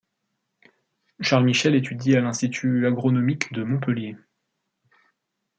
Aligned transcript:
Charles 1.19 1.45
Michel 1.45 1.75
étudie 1.75 2.15
à 2.15 2.21
l'Institut 2.21 2.87
agronomique 2.87 3.53
de 3.53 3.61
Montpellier. 3.61 4.15